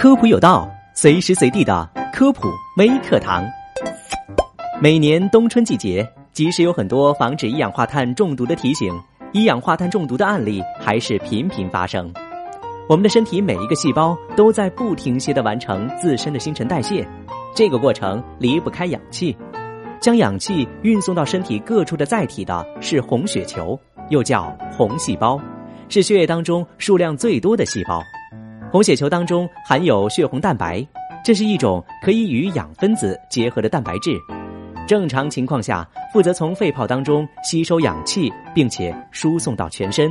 [0.00, 3.44] 科普有道，随时随地的科普微课堂。
[4.80, 8.98] 每年冬春季节，即使有很多防止一氧化碳中毒的提醒，
[9.32, 12.10] 一氧化碳中毒的案例还是频频发生。
[12.88, 17.06] 我们的身体每一个细胞都在不停歇的完成自身的新陈代谢，
[17.54, 19.36] 这个过程离不开氧气。
[20.00, 23.78] 将氧气运送到身体各处的载体的是红血球，
[24.08, 25.38] 又叫红细胞，
[25.90, 28.02] 是血液当中数量最多的细胞。
[28.72, 30.86] 红血球当中含有血红蛋白，
[31.24, 34.12] 这是一种可以与氧分子结合的蛋白质。
[34.86, 40.08] 正常情况下，负责从肺泡当中吸收氧气，并且输送到全身。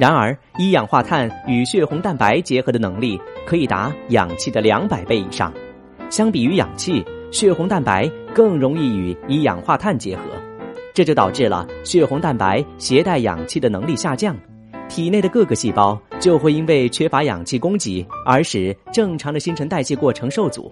[0.00, 5.52] 然而，一氧化碳与血红蛋白结合的能力可以达氧气的两百倍以上。
[6.10, 10.22] 相比于氧气，血红蛋白更容易与一氧化碳结合，
[10.92, 14.36] 这就导致了血红蛋白携带氧气的能力下降。
[14.94, 20.70] 体内的各个细胞就会因为缺乏氧气供给而使正常的新陈代谢过程受阻。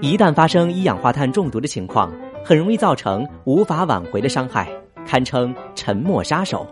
[0.00, 2.10] 一旦发生一氧化碳中毒的情况，
[2.42, 4.66] 很容易造成无法挽回的伤害，
[5.06, 6.66] 堪称沉默杀手。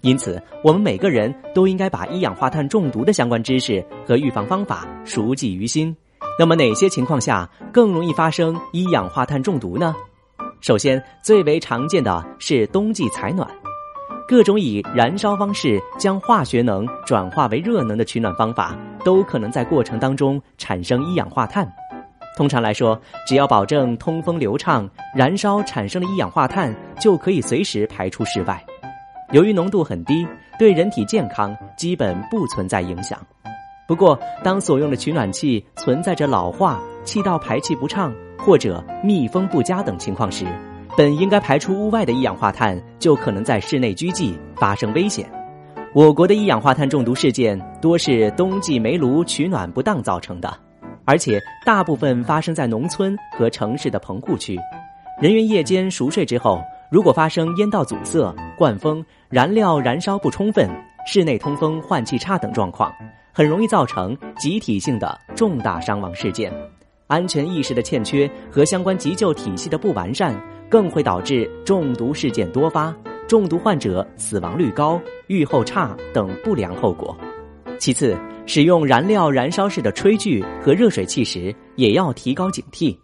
[0.00, 5.96] 因此，我们每个人都应该把一氧化碳中毒的相关知识和预防方法熟记于心。
[6.40, 9.94] 那么，哪些情况下更容易发生一氧化碳中毒呢？
[10.60, 13.48] 首先，最为常见的是冬季采暖。
[14.32, 21.70] 各种以燃烧方式将化学能转化为热能的取暖方法，都可能在过程当中产生一氧化碳。
[22.34, 28.64] 通常来说，只要保证通风流畅，燃烧产生的一氧化碳就可以随时排出室外。
[29.32, 30.26] 由于浓度很低，
[30.58, 33.20] 对人体健康基本不存在影响。
[33.86, 40.46] 不过，当所用的取暖器存在着老化、气道排气不畅或者密封不佳等情况时，
[40.96, 45.30] 本应该排出屋外的一氧化碳，就可能在室内拘积，发生危险。
[45.94, 50.54] 我国的一氧化碳中毒事件多是冬季煤炉取暖不当造成的，
[51.06, 54.58] 而且大部分发生在农村和城市的棚户区。
[55.20, 56.60] 人员夜间熟睡之后，
[56.90, 60.68] 如果发生烟道阻塞、灌风、燃料燃烧不充分、
[61.06, 62.92] 室内通风换气差等状况，
[63.32, 66.52] 很容易造成集体性的重大伤亡事件。
[67.06, 70.34] 安全意识的欠缺和相关急救体系的不完善。
[70.72, 72.96] 更会导致中毒事件多发、
[73.28, 77.14] 中毒患者死亡率高、预后差等不良后果。
[77.78, 78.16] 其次，
[78.46, 82.96] 使用燃料燃烧式的炊具和热水器时，也要提高警惕。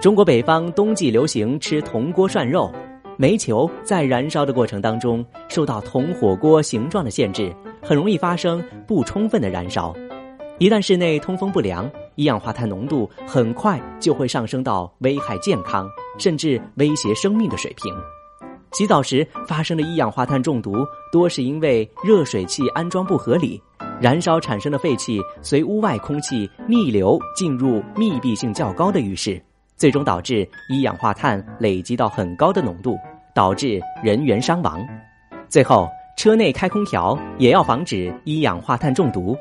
[0.00, 2.72] 中国北方冬季流行吃铜锅涮肉，
[3.18, 9.94] 煤球在燃烧的过程当中受到铜火锅形状的限制，很容易发生不充分的燃烧。
[10.56, 15.86] 一旦室内通风不良，一氧化碳浓度很快就会上升到危害健康
[16.18, 17.94] 甚至威胁生命的水平。
[18.72, 23.60] 洗澡时发生的一氧化碳中毒，多是因为热水器安装不合理，
[23.98, 29.42] 燃烧产生的废气随屋外空气逆流进入密闭性较高的浴室，
[29.74, 32.98] 最终导致一氧化碳累积到很高的浓度，
[33.34, 34.86] 导致人员伤亡。
[35.48, 39.34] 最后，车内开空调也要防止一氧化碳中毒。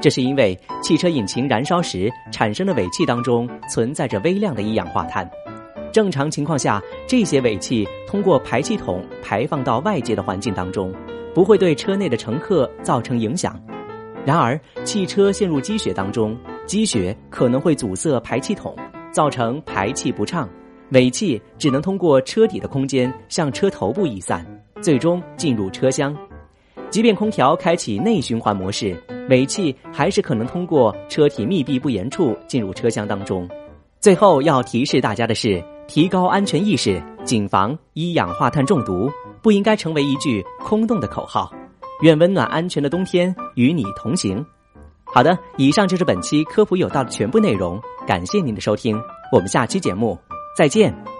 [0.00, 5.28] 这是因为汽车引擎燃烧时产生的尾气当中存在着微量的一氧化碳，
[5.92, 10.94] 正常情况下，这些尾气通过排气筒排放到外界的环境当中，
[11.34, 13.60] 不会对车内的乘客造成影响。
[14.24, 16.36] 然而，汽车陷入积雪当中，
[16.66, 18.74] 积雪可能会阻塞排气筒，
[19.10, 20.48] 造成排气不畅，
[20.90, 24.46] 尾气只能通过车底的空间向车头部逸散，
[24.80, 26.16] 最终进入车厢。
[26.90, 28.96] 即便空调开启内循环模式。
[29.28, 33.48] 尾气还是可能通过车体密闭不严处进入车厢当中。
[34.00, 39.10] 最后要提示大家的是，提高安全意识，谨防一氧化碳中毒，
[39.42, 41.50] 不应该成为一句空洞的口号。
[42.02, 44.46] 愿温暖安全的冬天与你同行。
[45.04, 48.96] 好的，以上就是本期科普有道的全部内容，感谢您的收听，
[49.32, 50.16] 我们下期节目
[50.56, 51.19] 再见。